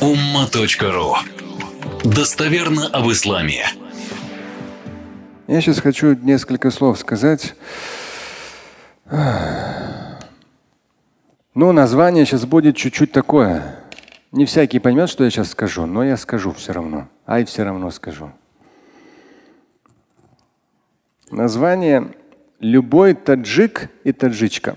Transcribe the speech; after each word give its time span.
umma.ru 0.00 1.14
Достоверно 2.04 2.86
об 2.88 3.10
исламе. 3.10 3.64
Я 5.46 5.60
сейчас 5.62 5.80
хочу 5.80 6.14
несколько 6.14 6.70
слов 6.70 6.98
сказать. 6.98 7.54
Ну, 11.54 11.72
название 11.72 12.26
сейчас 12.26 12.44
будет 12.44 12.76
чуть-чуть 12.76 13.12
такое. 13.12 13.76
Не 14.32 14.44
всякий 14.44 14.80
поймет, 14.80 15.08
что 15.08 15.24
я 15.24 15.30
сейчас 15.30 15.50
скажу, 15.50 15.86
но 15.86 16.04
я 16.04 16.18
скажу 16.18 16.52
все 16.52 16.72
равно. 16.72 17.08
Ай, 17.26 17.46
все 17.46 17.62
равно 17.62 17.90
скажу. 17.90 18.30
Название 21.30 22.14
«Любой 22.60 23.14
таджик 23.14 23.88
и 24.04 24.12
таджичка». 24.12 24.76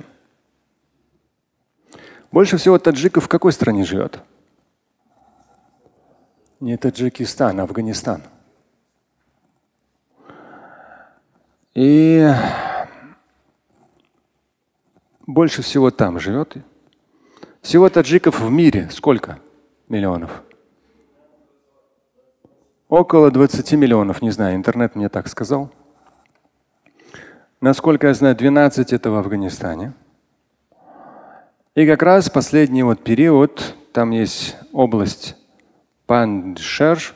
Больше 2.32 2.58
всего 2.58 2.80
таджиков 2.80 3.26
в 3.26 3.28
какой 3.28 3.52
стране 3.52 3.84
живет? 3.84 4.22
Не 6.60 6.76
Таджикистан, 6.76 7.60
а 7.60 7.64
Афганистан. 7.64 8.22
И 11.74 12.28
больше 15.26 15.62
всего 15.62 15.90
там 15.90 16.20
живет. 16.20 16.58
Всего 17.62 17.90
таджиков 17.90 18.42
в 18.42 18.52
мире 18.52 18.90
сколько 18.92 19.40
миллионов? 19.88 20.44
Около 22.90 23.32
20 23.32 23.72
миллионов, 23.74 24.22
не 24.22 24.32
знаю, 24.32 24.58
интернет 24.58 24.96
мне 24.96 25.08
так 25.08 25.30
сказал. 25.30 25.72
Насколько 27.62 28.08
я 28.08 28.14
знаю, 28.14 28.36
12 28.36 28.92
это 28.92 29.12
в 29.12 29.16
Афганистане. 29.16 29.94
И 31.76 31.88
как 31.88 32.02
раз 32.02 32.30
последний 32.30 32.84
вот 32.84 33.02
период, 33.02 33.76
там 33.94 34.12
есть 34.12 34.58
область 34.74 35.39
Панджшер, 36.10 37.14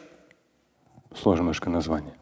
сложное 1.16 1.42
немножко 1.42 1.72
название. 1.72 2.14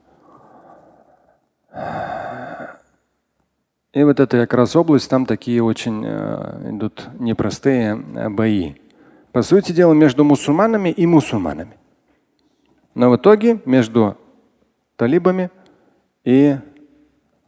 И 3.91 4.01
вот 4.01 4.21
эта 4.21 4.37
как 4.37 4.53
раз 4.53 4.77
область, 4.77 5.09
там 5.09 5.25
такие 5.25 5.61
очень 5.61 6.01
э, 6.05 6.69
идут 6.69 7.09
непростые 7.19 8.01
э, 8.15 8.29
бои. 8.29 8.75
По 9.33 9.41
сути 9.41 9.73
дела, 9.73 9.91
между 9.91 10.23
мусульманами 10.23 10.87
и 10.87 11.05
мусульманами. 11.05 11.77
Но 12.95 13.09
в 13.09 13.17
итоге 13.17 13.59
между 13.65 14.17
талибами 14.95 15.51
и, 16.23 16.55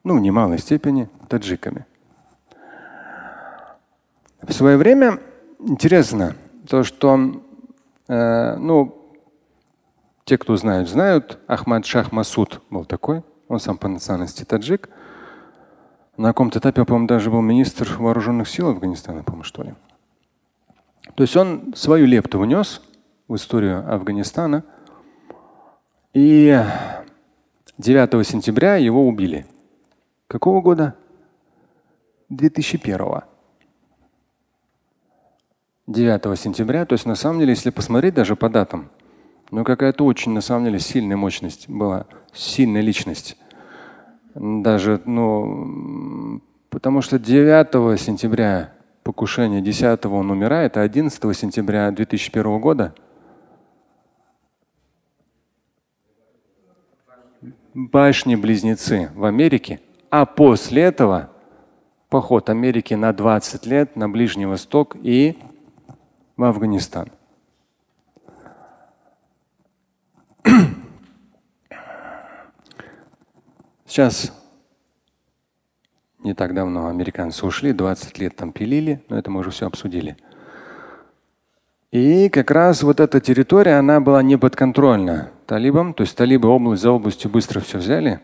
ну, 0.04 0.18
в 0.18 0.20
немалой 0.20 0.58
степени, 0.58 1.08
таджиками. 1.30 1.86
В 4.42 4.52
свое 4.52 4.76
время 4.76 5.22
интересно 5.60 6.36
то, 6.68 6.84
что, 6.84 7.42
э, 8.10 8.56
ну, 8.58 9.00
те, 10.26 10.38
кто 10.38 10.56
знают, 10.56 10.90
знают, 10.90 11.40
Ахмад 11.48 11.86
Шах 11.86 12.12
Масуд 12.12 12.62
был 12.70 12.86
такой, 12.86 13.24
он 13.48 13.60
сам 13.60 13.78
по 13.78 13.88
национальности 13.88 14.44
таджик. 14.44 14.90
На 16.16 16.30
каком-то 16.30 16.60
этапе, 16.60 16.86
по-моему, 16.86 17.08
даже 17.08 17.30
был 17.30 17.42
министр 17.42 17.98
вооруженных 17.98 18.48
сил 18.48 18.70
Афганистана, 18.70 19.24
по-моему, 19.24 19.44
что 19.44 19.64
ли. 19.64 19.74
То 21.16 21.24
есть 21.24 21.36
он 21.36 21.74
свою 21.76 22.06
лепту 22.06 22.40
внес 22.40 22.82
в 23.28 23.36
историю 23.36 23.92
Афганистана. 23.92 24.64
И 26.14 26.64
9 27.78 28.28
сентября 28.28 28.76
его 28.76 29.08
убили. 29.08 29.46
Какого 30.28 30.62
года? 30.62 30.96
2001. 32.30 33.22
9 35.88 36.40
сентября, 36.40 36.86
то 36.86 36.94
есть 36.94 37.06
на 37.06 37.16
самом 37.16 37.40
деле, 37.40 37.52
если 37.52 37.70
посмотреть 37.72 38.14
даже 38.14 38.36
по 38.36 38.50
датам, 38.50 38.90
ну 39.54 39.64
какая-то 39.64 40.04
очень 40.04 40.32
на 40.32 40.42
самом 40.42 40.66
деле 40.66 40.80
сильная 40.80 41.16
мощность 41.16 41.70
была, 41.70 42.08
сильная 42.34 42.82
личность. 42.82 43.38
Даже, 44.34 45.00
ну, 45.06 46.42
потому 46.72 47.02
что 47.02 47.20
9 47.20 48.00
сентября 48.02 48.74
покушение, 49.04 49.62
10 49.62 50.06
он 50.08 50.32
умирает, 50.32 50.76
а 50.76 50.82
11 50.82 51.38
сентября 51.38 51.92
2001 51.92 52.60
года 52.60 52.96
башни-близнецы 57.76 59.12
в 59.14 59.24
Америке, 59.24 59.82
а 60.10 60.26
после 60.26 60.82
этого 60.82 61.30
поход 62.10 62.50
Америки 62.50 62.96
на 62.96 63.14
20 63.14 63.68
лет 63.68 63.96
на 63.96 64.10
Ближний 64.10 64.48
Восток 64.48 64.96
и 65.04 65.38
в 66.38 66.44
Афганистан. 66.44 67.10
Сейчас 73.86 74.32
не 76.24 76.34
так 76.34 76.54
давно 76.54 76.88
американцы 76.88 77.46
ушли, 77.46 77.74
20 77.74 78.18
лет 78.18 78.36
там 78.36 78.52
пилили, 78.52 79.04
но 79.10 79.18
это 79.18 79.30
мы 79.30 79.42
уже 79.42 79.52
все 79.52 79.68
обсудили. 79.68 80.16
И 81.92 82.30
как 82.30 82.50
раз 82.50 82.82
вот 82.82 83.00
эта 83.00 83.20
территория, 83.20 83.78
она 83.78 84.00
была 84.00 84.24
не 84.24 84.38
подконтрольна 84.38 85.30
талибам, 85.46 85.94
то 85.94 86.02
есть 86.02 86.16
талибы 86.18 86.48
область 86.48 86.82
за 86.82 86.90
областью 86.92 87.30
быстро 87.30 87.60
все 87.60 87.78
взяли. 87.78 88.20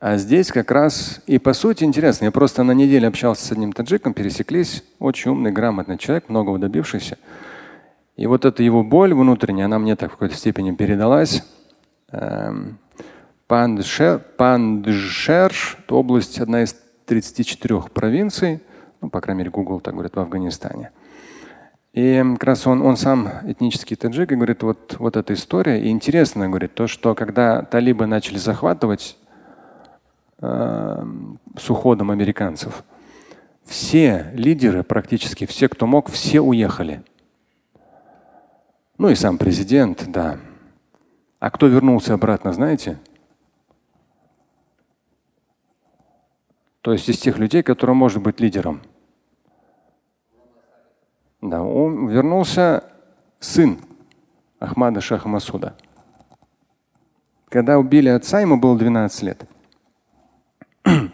А 0.00 0.16
здесь 0.16 0.50
как 0.50 0.72
раз, 0.72 1.20
и 1.28 1.38
по 1.38 1.52
сути 1.52 1.84
интересно, 1.84 2.24
я 2.24 2.32
просто 2.32 2.64
на 2.64 2.72
неделе 2.72 3.06
общался 3.06 3.46
с 3.46 3.52
одним 3.52 3.72
таджиком, 3.72 4.14
пересеклись, 4.14 4.82
очень 4.98 5.30
умный, 5.30 5.52
грамотный 5.52 5.96
человек, 5.96 6.28
многого 6.28 6.58
добившийся. 6.58 7.18
И 8.16 8.26
вот 8.26 8.44
эта 8.44 8.62
его 8.62 8.82
боль 8.84 9.14
внутренняя, 9.14 9.66
она 9.66 9.78
мне 9.78 9.96
так 9.96 10.10
в 10.10 10.12
какой-то 10.14 10.36
степени 10.36 10.72
передалась. 10.72 11.42
Эм, 12.10 12.78
Пандшер, 13.46 14.18
Пандшерш– 14.36 15.78
это 15.84 15.94
область, 15.94 16.38
одна 16.38 16.62
из 16.62 16.76
34 17.06 17.82
провинций, 17.92 18.60
ну, 19.00 19.10
по 19.10 19.20
крайней 19.20 19.40
мере, 19.40 19.50
Google 19.50 19.80
так 19.80 19.94
говорит, 19.94 20.14
в 20.14 20.20
Афганистане. 20.20 20.90
И 21.92 22.24
как 22.34 22.44
раз 22.44 22.66
он, 22.66 22.80
он 22.80 22.96
сам 22.96 23.28
этнический 23.44 23.96
таджик 23.96 24.32
и 24.32 24.36
говорит, 24.36 24.62
вот, 24.62 24.96
вот 24.98 25.16
эта 25.16 25.34
история. 25.34 25.82
И 25.82 25.88
интересно, 25.90 26.48
говорит, 26.48 26.74
то, 26.74 26.86
что 26.86 27.14
когда 27.14 27.62
талибы 27.62 28.06
начали 28.06 28.38
захватывать 28.38 29.18
э, 30.40 31.04
с 31.58 31.70
уходом 31.70 32.10
американцев, 32.10 32.84
все 33.64 34.30
лидеры, 34.32 34.84
практически 34.84 35.44
все, 35.44 35.68
кто 35.68 35.86
мог, 35.86 36.10
все 36.10 36.40
уехали. 36.40 37.02
Ну 39.02 39.08
и 39.08 39.16
сам 39.16 39.36
президент, 39.36 40.04
да. 40.06 40.38
А 41.40 41.50
кто 41.50 41.66
вернулся 41.66 42.14
обратно, 42.14 42.52
знаете? 42.52 43.00
То 46.82 46.92
есть 46.92 47.08
из 47.08 47.18
тех 47.18 47.36
людей, 47.36 47.64
которые 47.64 47.96
может 47.96 48.22
быть 48.22 48.38
лидером. 48.38 48.80
Да, 51.40 51.64
он 51.64 52.10
вернулся 52.10 52.84
сын 53.40 53.80
Ахмада 54.60 55.00
Шаха 55.00 55.28
Масуда. 55.28 55.76
Когда 57.48 57.80
убили 57.80 58.08
отца, 58.08 58.38
ему 58.38 58.56
было 58.56 58.78
12 58.78 59.22
лет. 59.24 59.48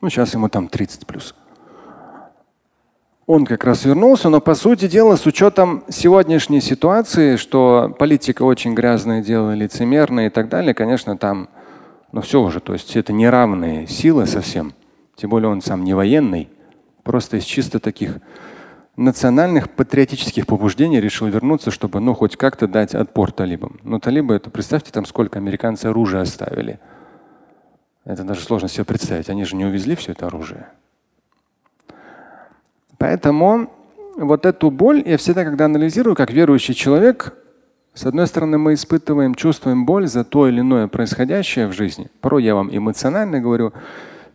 Ну, 0.00 0.10
сейчас 0.10 0.34
ему 0.34 0.50
там 0.50 0.68
30 0.68 1.06
плюс. 1.06 1.34
Он 3.28 3.44
как 3.44 3.64
раз 3.64 3.84
вернулся, 3.84 4.30
но 4.30 4.40
по 4.40 4.54
сути 4.54 4.88
дела, 4.88 5.16
с 5.16 5.26
учетом 5.26 5.84
сегодняшней 5.90 6.62
ситуации, 6.62 7.36
что 7.36 7.94
политика 7.98 8.42
очень 8.42 8.72
грязное 8.72 9.22
дело, 9.22 9.52
лицемерная 9.52 10.28
и 10.28 10.30
так 10.30 10.48
далее, 10.48 10.72
конечно, 10.72 11.14
там, 11.18 11.50
ну 12.10 12.22
все 12.22 12.40
уже, 12.40 12.60
то 12.60 12.72
есть 12.72 12.96
это 12.96 13.12
неравные 13.12 13.86
силы 13.86 14.24
совсем. 14.24 14.72
Тем 15.14 15.28
более 15.28 15.50
он 15.50 15.60
сам 15.60 15.84
не 15.84 15.92
военный, 15.92 16.48
просто 17.02 17.36
из 17.36 17.44
чисто 17.44 17.80
таких 17.80 18.16
национальных 18.96 19.68
патриотических 19.68 20.46
побуждений 20.46 20.98
решил 20.98 21.26
вернуться, 21.26 21.70
чтобы 21.70 22.00
ну 22.00 22.14
хоть 22.14 22.34
как-то 22.38 22.66
дать 22.66 22.94
отпор 22.94 23.30
талибам. 23.30 23.78
Но 23.82 23.98
талибы 23.98 24.36
это 24.36 24.48
представьте 24.48 24.90
там 24.90 25.04
сколько 25.04 25.38
американцы 25.38 25.84
оружия 25.84 26.22
оставили. 26.22 26.80
Это 28.06 28.24
даже 28.24 28.40
сложно 28.40 28.70
себе 28.70 28.86
представить. 28.86 29.28
Они 29.28 29.44
же 29.44 29.54
не 29.54 29.66
увезли 29.66 29.96
все 29.96 30.12
это 30.12 30.28
оружие. 30.28 30.68
Поэтому 32.98 33.70
вот 34.16 34.44
эту 34.44 34.70
боль 34.70 35.02
я 35.06 35.16
всегда, 35.16 35.44
когда 35.44 35.64
анализирую, 35.66 36.16
как 36.16 36.30
верующий 36.30 36.74
человек, 36.74 37.34
с 37.94 38.04
одной 38.04 38.26
стороны, 38.26 38.58
мы 38.58 38.74
испытываем, 38.74 39.34
чувствуем 39.34 39.86
боль 39.86 40.06
за 40.06 40.24
то 40.24 40.46
или 40.46 40.60
иное 40.60 40.86
происходящее 40.86 41.66
в 41.66 41.72
жизни. 41.72 42.08
Порой 42.20 42.44
я 42.44 42.54
вам 42.54 42.68
эмоционально 42.70 43.40
говорю, 43.40 43.72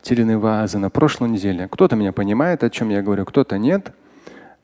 Телены 0.04 0.38
вазы 0.38 0.80
на 0.80 0.90
прошлой 0.90 1.30
неделе. 1.30 1.70
Кто-то 1.72 1.96
меня 1.96 2.12
понимает, 2.12 2.62
о 2.66 2.70
чем 2.70 2.90
я 2.90 3.02
говорю, 3.02 3.24
кто-то 3.24 3.58
нет. 3.58 3.94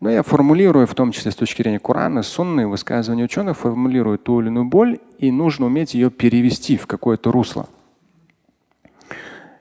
Но 0.01 0.09
я 0.09 0.21
формулирую, 0.21 0.85
в 0.85 0.93
том 0.93 1.13
числе 1.13 1.31
с 1.31 1.35
точки 1.35 1.61
зрения 1.61 1.79
Корана, 1.79 2.23
сунны, 2.23 2.67
высказывания 2.67 3.23
ученых, 3.23 3.57
формулирую 3.57 4.17
ту 4.17 4.41
или 4.41 4.47
иную 4.47 4.65
боль, 4.65 4.99
и 5.17 5.31
нужно 5.31 5.67
уметь 5.67 5.93
ее 5.93 6.09
перевести 6.11 6.75
в 6.75 6.87
какое-то 6.87 7.31
русло. 7.31 7.69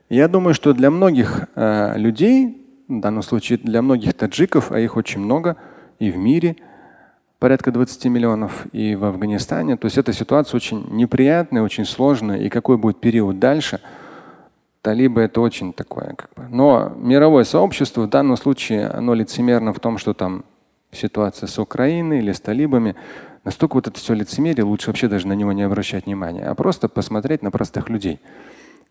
Я 0.09 0.27
думаю, 0.27 0.53
что 0.53 0.73
для 0.73 0.91
многих 0.91 1.47
э, 1.55 1.97
людей, 1.97 2.68
в 2.89 2.99
данном 2.99 3.23
случае 3.23 3.59
для 3.59 3.81
многих 3.81 4.13
таджиков, 4.15 4.71
а 4.71 4.79
их 4.79 4.97
очень 4.97 5.21
много 5.21 5.55
и 5.99 6.11
в 6.11 6.17
мире, 6.17 6.55
порядка 7.37 7.71
20 7.71 8.05
миллионов 8.05 8.65
и 8.73 8.95
в 8.95 9.05
Афганистане. 9.05 9.77
То 9.77 9.85
есть 9.85 9.97
эта 9.97 10.11
ситуация 10.11 10.57
очень 10.57 10.85
неприятная, 10.89 11.61
очень 11.61 11.85
сложная. 11.85 12.39
И 12.39 12.49
какой 12.49 12.77
будет 12.77 12.99
период 12.99 13.39
дальше, 13.39 13.79
талибы 14.81 15.21
это 15.21 15.39
очень 15.39 15.71
такое. 15.71 16.15
Как 16.15 16.31
бы. 16.35 16.47
Но 16.49 16.93
мировое 16.97 17.43
сообщество 17.43 18.01
в 18.01 18.09
данном 18.09 18.37
случае 18.37 18.87
оно 18.87 19.13
лицемерно 19.13 19.71
в 19.71 19.79
том, 19.79 19.97
что 19.97 20.13
там 20.13 20.43
ситуация 20.91 21.47
с 21.47 21.59
Украиной 21.59 22.19
или 22.19 22.31
с 22.31 22.41
талибами. 22.41 22.95
Настолько 23.45 23.75
вот 23.75 23.87
это 23.87 23.97
все 23.97 24.13
лицемерие, 24.13 24.65
лучше 24.65 24.87
вообще 24.87 25.07
даже 25.07 25.27
на 25.27 25.33
него 25.33 25.53
не 25.53 25.61
обращать 25.61 26.07
внимания, 26.07 26.43
а 26.43 26.55
просто 26.55 26.89
посмотреть 26.89 27.41
на 27.41 27.51
простых 27.51 27.87
людей, 27.89 28.19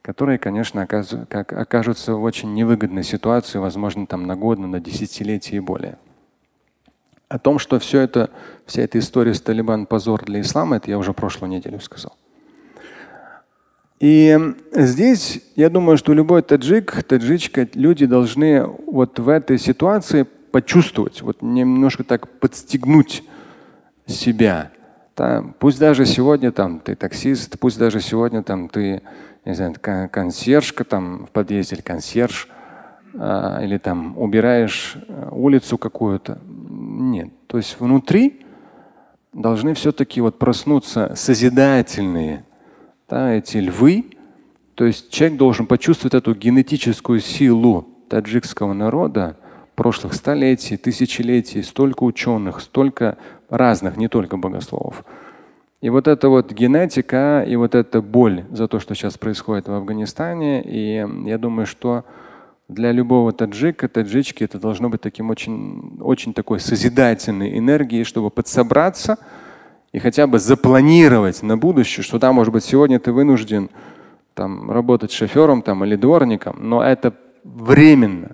которые, 0.03 0.39
конечно, 0.39 0.83
окажутся 0.83 2.15
в 2.15 2.23
очень 2.23 2.55
невыгодной 2.55 3.05
ситуации, 3.05 3.59
возможно, 3.59 4.07
там 4.07 4.27
на 4.27 4.37
год, 4.37 4.59
на 4.59 4.81
десятилетие 4.81 5.59
и 5.59 5.61
более. 5.61 5.99
О 7.29 7.39
том, 7.39 7.59
что 7.59 7.79
все 7.79 8.01
это, 8.01 8.31
вся 8.65 8.83
эта 8.83 8.99
история 8.99 9.35
с 9.35 9.41
Талибан 9.41 9.87
позор 9.87 10.25
для 10.25 10.41
ислама, 10.41 10.77
это 10.77 10.91
я 10.91 10.99
уже 10.99 11.13
прошлую 11.13 11.51
неделю 11.51 11.81
сказал. 11.81 12.17
И 14.01 14.39
здесь 14.73 15.43
я 15.57 15.71
думаю, 15.71 15.99
что 15.99 16.15
любой 16.15 16.43
таджик, 16.43 17.03
таджичка, 17.03 17.69
люди 17.75 18.07
должны 18.07 18.65
вот 18.65 19.19
в 19.19 19.29
этой 19.29 19.59
ситуации 19.59 20.23
почувствовать, 20.23 21.21
вот 21.21 21.43
немножко 21.43 22.05
так 22.05 22.29
подстегнуть 22.39 23.25
себя. 24.07 24.71
Да? 25.19 25.45
Пусть 25.59 25.81
даже 25.81 26.07
сегодня 26.07 26.53
там 26.53 26.79
ты 26.79 26.95
таксист, 26.95 27.59
пусть 27.59 27.77
даже 27.77 28.01
сегодня 28.01 28.45
там 28.45 28.69
ты, 28.69 29.03
не 29.45 29.53
знаю, 29.53 29.75
консьержка 30.11 30.85
там 30.85 31.27
в 31.27 31.31
подъезде 31.31 31.75
или 31.75 31.83
консьерж, 31.83 32.49
а, 33.15 33.61
или 33.61 33.79
там 33.79 34.17
убираешь 34.17 34.97
э, 35.09 35.29
улицу 35.33 35.77
какую-то. 35.77 36.39
Нет. 36.47 37.31
То 37.49 37.57
есть 37.57 37.81
внутри 37.81 38.47
должны 39.33 39.75
все-таки 39.75 40.21
вот 40.21 40.39
проснуться 40.39 41.13
созидательные 41.17 42.45
да, 43.09 43.33
эти 43.33 43.57
львы. 43.57 44.05
То 44.77 44.85
есть 44.85 45.11
человек 45.11 45.37
должен 45.37 45.67
почувствовать 45.67 46.15
эту 46.15 46.33
генетическую 46.33 47.19
силу 47.19 47.89
таджикского 48.09 48.73
народа 48.73 49.37
прошлых 49.79 50.15
столетий, 50.15 50.77
тысячелетий, 50.77 51.63
столько 51.63 52.03
ученых, 52.03 52.61
столько 52.61 53.17
разных, 53.49 53.97
не 53.97 54.09
только 54.09 54.37
богословов. 54.37 55.05
И 55.81 55.89
вот 55.89 56.09
эта 56.09 56.29
вот 56.29 56.51
генетика 56.51 57.45
и 57.47 57.55
вот 57.55 57.77
эта 57.77 58.03
боль 58.03 58.45
за 58.51 58.67
то, 58.67 58.81
что 58.81 58.97
сейчас 58.97 59.17
происходит 59.17 59.69
в 59.69 59.73
Афганистане, 59.73 60.65
и 60.65 61.07
я 61.27 61.39
думаю, 61.39 61.65
что 61.65 62.05
для 62.67 62.91
любого 62.91 63.33
таджика, 63.33 63.89
таджички 63.89 64.43
это 64.43 64.59
должно 64.59 64.89
быть 64.89 65.01
таким 65.01 65.31
очень, 65.31 65.99
очень 66.01 66.35
такой 66.35 66.59
созидательной 66.59 67.57
энергией, 67.57 68.03
чтобы 68.03 68.31
подсобраться 68.31 69.17
и 69.93 70.01
хотя 70.01 70.27
бы 70.27 70.41
запланировать 70.41 71.45
на 71.45 71.57
будущее, 71.57 72.03
что 72.03 72.19
да, 72.19 72.33
может 72.33 72.53
быть, 72.53 72.65
сегодня 72.65 72.99
ты 72.99 73.13
вынужден 73.13 73.71
там, 74.35 74.73
работать 74.73 75.13
шофером 75.13 75.63
там, 75.63 75.85
или 75.85 75.95
дворником, 75.95 76.57
но 76.59 76.83
это 76.83 77.15
временно. 77.45 78.33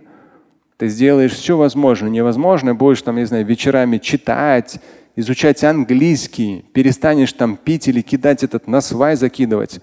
Ты 0.76 0.88
сделаешь 0.88 1.32
все 1.32 1.56
возможное, 1.56 2.10
невозможное, 2.10 2.74
будешь 2.74 3.02
там, 3.02 3.16
не 3.16 3.26
знаю, 3.26 3.46
вечерами 3.46 3.98
читать, 3.98 4.80
изучать 5.14 5.62
английский, 5.62 6.64
перестанешь 6.72 7.32
там 7.32 7.56
пить 7.56 7.86
или 7.86 8.00
кидать 8.00 8.42
этот 8.42 8.66
на 8.66 8.80
свай 8.80 9.14
закидывать, 9.14 9.80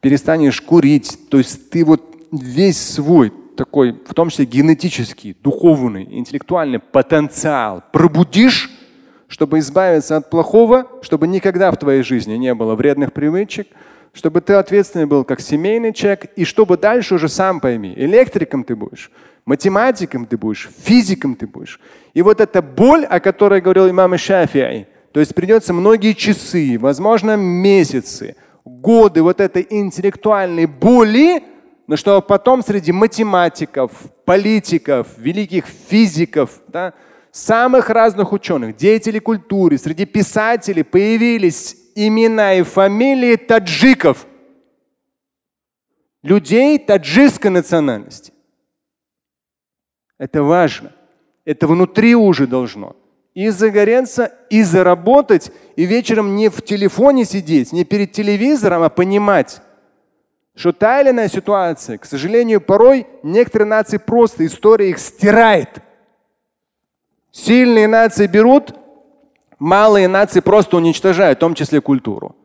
перестанешь 0.00 0.60
курить. 0.60 1.16
То 1.30 1.38
есть 1.38 1.70
ты 1.70 1.84
вот 1.84 2.02
весь 2.32 2.80
свой 2.80 3.32
такой, 3.56 3.92
в 3.92 4.14
том 4.14 4.30
числе 4.30 4.46
генетический, 4.46 5.36
духовный, 5.42 6.08
интеллектуальный 6.10 6.80
потенциал 6.80 7.84
пробудишь, 7.92 8.70
чтобы 9.28 9.60
избавиться 9.60 10.16
от 10.16 10.30
плохого, 10.30 10.88
чтобы 11.02 11.28
никогда 11.28 11.70
в 11.70 11.76
твоей 11.76 12.02
жизни 12.02 12.34
не 12.34 12.54
было 12.54 12.74
вредных 12.74 13.12
привычек, 13.12 13.68
чтобы 14.14 14.40
ты 14.40 14.54
ответственный 14.54 15.06
был 15.06 15.24
как 15.24 15.40
семейный 15.40 15.92
человек, 15.92 16.30
и 16.36 16.44
чтобы 16.44 16.78
дальше 16.78 17.16
уже 17.16 17.28
сам 17.28 17.60
пойми, 17.60 17.92
электриком 17.96 18.64
ты 18.64 18.76
будешь, 18.76 19.10
математиком 19.44 20.24
ты 20.24 20.38
будешь, 20.38 20.70
физиком 20.82 21.34
ты 21.34 21.46
будешь. 21.46 21.80
И 22.14 22.22
вот 22.22 22.40
эта 22.40 22.62
боль, 22.62 23.04
о 23.04 23.20
которой 23.20 23.60
говорил 23.60 23.90
имам 23.90 24.16
Шафиай, 24.16 24.86
то 25.12 25.20
есть 25.20 25.34
придется 25.34 25.72
многие 25.72 26.12
часы, 26.12 26.78
возможно, 26.78 27.36
месяцы, 27.36 28.36
годы 28.64 29.22
вот 29.22 29.40
этой 29.40 29.66
интеллектуальной 29.68 30.66
боли, 30.66 31.42
но 31.86 31.96
что 31.96 32.22
потом 32.22 32.62
среди 32.62 32.92
математиков, 32.92 33.90
политиков, 34.24 35.08
великих 35.18 35.66
физиков, 35.66 36.62
да, 36.68 36.94
самых 37.30 37.90
разных 37.90 38.32
ученых, 38.32 38.76
деятелей 38.76 39.20
культуры, 39.20 39.76
среди 39.76 40.06
писателей 40.06 40.84
появились 40.84 41.76
имена 41.94 42.54
и 42.54 42.62
фамилии 42.62 43.36
таджиков, 43.36 44.26
людей 46.22 46.78
таджикской 46.78 47.50
национальности. 47.50 48.32
Это 50.18 50.42
важно. 50.42 50.92
Это 51.44 51.66
внутри 51.66 52.14
уже 52.14 52.46
должно. 52.46 52.96
И 53.34 53.48
загореться, 53.48 54.32
и 54.48 54.62
заработать, 54.62 55.50
и 55.76 55.84
вечером 55.84 56.36
не 56.36 56.48
в 56.48 56.62
телефоне 56.62 57.24
сидеть, 57.24 57.72
не 57.72 57.84
перед 57.84 58.12
телевизором, 58.12 58.82
а 58.82 58.88
понимать, 58.88 59.60
что 60.54 60.72
та 60.72 61.00
или 61.00 61.10
иная 61.10 61.28
ситуация, 61.28 61.98
к 61.98 62.04
сожалению, 62.04 62.60
порой 62.60 63.06
некоторые 63.24 63.66
нации 63.66 63.96
просто 63.96 64.46
история 64.46 64.90
их 64.90 65.00
стирает. 65.00 65.68
Сильные 67.32 67.88
нации 67.88 68.28
берут, 68.28 68.72
малые 69.58 70.08
нации 70.08 70.40
просто 70.40 70.76
уничтожают, 70.76 71.38
в 71.38 71.40
том 71.40 71.54
числе 71.54 71.80
культуру. 71.80 72.36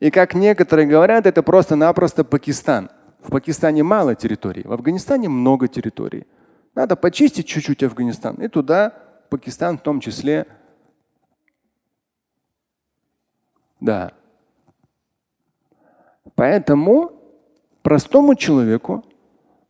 И 0.00 0.10
как 0.10 0.34
некоторые 0.34 0.86
говорят, 0.86 1.26
это 1.26 1.42
просто-напросто 1.42 2.24
Пакистан. 2.24 2.90
В 3.20 3.30
Пакистане 3.30 3.82
мало 3.82 4.14
территорий, 4.14 4.62
в 4.62 4.72
Афганистане 4.72 5.28
много 5.28 5.68
территорий. 5.68 6.26
Надо 6.74 6.94
почистить 6.94 7.46
чуть-чуть 7.46 7.82
Афганистан. 7.82 8.36
И 8.36 8.48
туда, 8.48 8.92
Пакистан 9.30 9.78
в 9.78 9.82
том 9.82 10.00
числе. 10.00 10.46
Да. 13.80 14.12
Поэтому 16.34 17.12
простому 17.82 18.34
человеку 18.34 19.04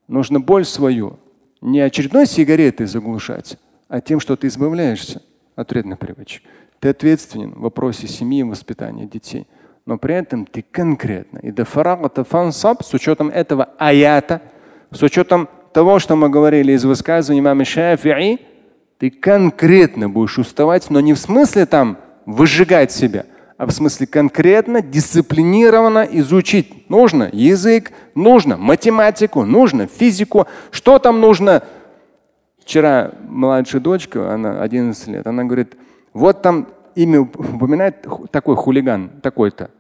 нужно 0.09 0.41
боль 0.41 0.65
свою 0.65 1.19
не 1.61 1.81
очередной 1.81 2.27
сигаретой 2.27 2.87
заглушать, 2.87 3.59
а 3.89 4.01
тем, 4.01 4.21
что 4.21 4.37
ты 4.37 4.49
избавляешься 4.49 5.23
от 5.55 5.71
вредных 5.71 5.99
привычек. 5.99 6.43
Ты 6.87 6.91
ответственен 6.91 7.51
в 7.51 7.63
вопросе 7.63 8.07
семьи 8.07 8.39
и 8.39 8.43
воспитания 8.45 9.07
детей. 9.07 9.49
Но 9.87 9.99
при 9.99 10.15
этом 10.15 10.47
ты 10.47 10.63
конкретно. 10.63 11.41
И 11.41 11.53
фансаб 12.23 12.85
с 12.85 12.95
учетом 12.95 13.29
этого 13.29 13.71
аята, 13.77 14.41
с 14.93 15.03
учетом 15.03 15.49
того, 15.75 15.99
что 15.99 16.15
мы 16.15 16.29
говорили 16.29 16.71
из 16.71 16.85
высказывания 16.85 17.41
имама 17.41 17.65
Шафи'i, 17.65 18.39
ты 18.99 19.11
конкретно 19.11 20.09
будешь 20.09 20.39
уставать, 20.39 20.89
но 20.89 21.01
не 21.01 21.15
в 21.15 21.19
смысле 21.19 21.67
там 21.67 21.99
выжигать 22.25 22.93
себя, 22.93 23.27
а 23.59 23.67
в 23.67 23.73
смысле 23.73 24.07
конкретно, 24.07 24.81
дисциплинированно 24.81 26.07
изучить. 26.13 26.89
Нужно 26.89 27.29
язык, 27.33 27.91
нужно 28.15 28.57
математику, 28.57 29.43
нужно 29.43 29.89
физику. 29.89 30.47
Что 30.71 31.01
там 31.01 31.21
нужно? 31.21 31.65
Вчера 32.63 33.11
младшая 33.29 33.83
дочка, 33.83 34.33
она 34.33 34.63
11 34.63 35.09
лет, 35.09 35.27
она 35.27 35.43
говорит, 35.43 35.77
вот 36.17 36.41
там 36.41 36.69
имя 36.97 37.21
упоминает 37.21 38.07
такой 38.33 38.57
хулиган, 38.57 39.11
такой-то. 39.23 39.71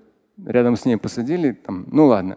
Рядом 0.45 0.77
с 0.77 0.85
ней 0.85 0.97
посадили, 0.97 1.53
там, 1.53 1.87
ну 1.91 2.07
ладно. 2.07 2.37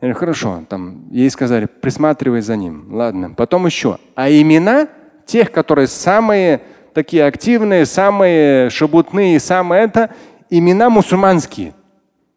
Я 0.00 0.08
говорю, 0.08 0.18
хорошо, 0.18 0.64
там 0.68 1.08
ей 1.10 1.30
сказали, 1.30 1.66
присматривай 1.66 2.42
за 2.42 2.56
ним. 2.56 2.94
Ладно. 2.94 3.32
Потом 3.34 3.64
еще. 3.64 3.98
А 4.14 4.30
имена 4.30 4.88
тех, 5.24 5.50
которые 5.50 5.86
самые 5.86 6.60
такие 6.92 7.24
активные, 7.24 7.86
самые 7.86 8.68
шабутные, 8.68 9.40
самые 9.40 9.84
это, 9.84 10.10
имена 10.50 10.90
мусульманские. 10.90 11.72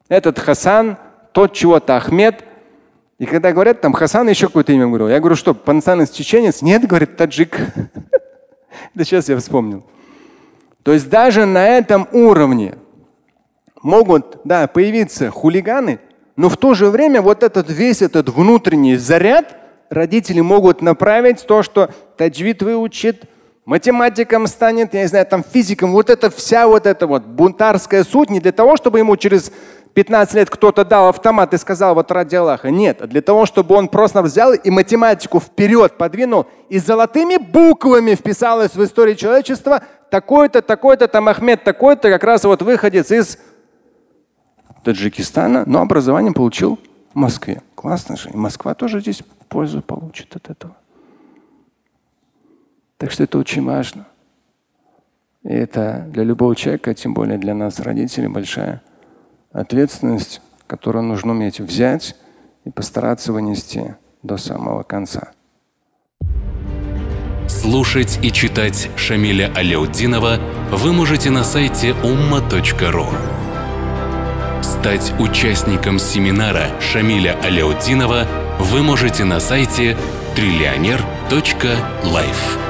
Этот 0.07 0.39
Хасан, 0.39 0.98
тот 1.34 1.53
чего-то 1.53 1.98
Ахмед. 1.98 2.46
И 3.19 3.25
когда 3.25 3.51
говорят, 3.51 3.81
там 3.81 3.91
Хасан 3.91 4.29
еще 4.29 4.48
какое-то 4.48 4.72
имя 4.72 4.88
говорил, 4.88 5.10
я 5.10 5.19
говорю, 5.19 5.36
что, 5.36 5.53
по 5.53 5.74
национальности 5.74 6.22
чеченец? 6.22 6.62
Нет, 6.62 6.88
говорит, 6.88 7.17
таджик. 7.17 7.60
Да 8.93 9.03
сейчас 9.03 9.27
я 9.27 9.38
вспомнил. 9.38 9.84
То 10.88 10.94
есть 10.94 11.10
даже 11.10 11.46
на 11.46 11.67
этом 11.67 12.08
уровне 12.13 12.75
могут 13.82 14.38
да, 14.46 14.67
появиться 14.67 15.32
хулиганы, 15.32 16.00
но 16.38 16.48
в 16.48 16.56
то 16.56 16.75
же 16.75 16.89
время 16.89 17.22
вот 17.22 17.44
этот 17.44 17.70
весь 17.70 18.01
этот 18.01 18.29
внутренний 18.29 18.96
заряд 18.96 19.58
родители 19.89 20.39
могут 20.39 20.82
направить 20.82 21.46
то, 21.46 21.62
что 21.62 21.89
таджвид 22.15 22.63
выучит, 22.63 23.25
математиком 23.65 24.48
станет, 24.48 24.94
я 24.94 25.01
не 25.01 25.08
знаю, 25.08 25.25
там 25.25 25.44
физиком. 25.44 25.91
Вот 25.91 26.10
это 26.10 26.29
вся 26.29 26.70
вот 26.70 26.86
эта 26.86 27.06
вот 27.06 27.25
бунтарская 27.25 28.06
суть 28.06 28.29
не 28.29 28.39
для 28.39 28.53
того, 28.53 28.77
чтобы 28.77 29.00
ему 29.00 29.17
через 29.17 29.51
15 29.97 30.35
лет 30.35 30.49
кто-то 30.51 30.85
дал 30.85 31.09
автомат 31.09 31.55
и 31.55 31.57
сказал 31.57 31.95
вот 31.95 32.11
ради 32.11 32.35
Аллаха. 32.35 32.69
Нет, 32.69 33.01
для 33.09 33.23
того, 33.23 33.47
чтобы 33.47 33.73
он 33.73 33.87
просто 33.87 34.21
взял 34.21 34.53
и 34.53 34.69
математику 34.69 35.39
вперед 35.39 35.97
подвинул 35.97 36.45
и 36.69 36.77
золотыми 36.77 37.37
буквами 37.37 38.13
вписалось 38.13 38.75
в 38.75 38.83
историю 38.83 39.15
человечества 39.15 39.81
такой-то, 40.11 40.61
такой-то, 40.61 41.07
там 41.07 41.27
Ахмед 41.27 41.63
такой-то, 41.63 42.11
как 42.11 42.23
раз 42.23 42.43
вот 42.43 42.61
выходец 42.61 43.09
из 43.09 43.39
Таджикистана, 44.83 45.63
но 45.65 45.81
образование 45.81 46.31
получил 46.31 46.77
в 47.11 47.15
Москве. 47.15 47.63
Классно 47.73 48.17
же. 48.17 48.29
И 48.29 48.37
Москва 48.37 48.75
тоже 48.75 49.01
здесь 49.01 49.23
пользу 49.49 49.81
получит 49.81 50.35
от 50.35 50.51
этого. 50.51 50.77
Так 52.99 53.09
что 53.09 53.23
это 53.23 53.39
очень 53.39 53.65
важно. 53.65 54.05
И 55.41 55.53
это 55.53 56.05
для 56.09 56.23
любого 56.23 56.55
человека, 56.55 56.93
тем 56.93 57.15
более 57.15 57.39
для 57.39 57.55
нас, 57.55 57.79
родителей, 57.79 58.27
большая 58.27 58.83
ответственность, 59.51 60.41
которую 60.67 61.03
нужно 61.03 61.31
уметь 61.31 61.59
взять 61.59 62.15
и 62.65 62.69
постараться 62.69 63.33
вынести 63.33 63.95
до 64.23 64.37
самого 64.37 64.83
конца. 64.83 65.31
Слушать 67.47 68.19
и 68.21 68.31
читать 68.31 68.89
Шамиля 68.97 69.51
Аляутдинова 69.55 70.39
вы 70.71 70.93
можете 70.93 71.29
на 71.29 71.43
сайте 71.43 71.91
umma.ru. 72.03 73.07
Стать 74.61 75.13
участником 75.19 75.97
семинара 75.97 76.67
Шамиля 76.81 77.39
Аляутдинова 77.41 78.27
вы 78.59 78.83
можете 78.83 79.23
на 79.23 79.39
сайте 79.39 79.97
триллионер.life. 80.35 82.66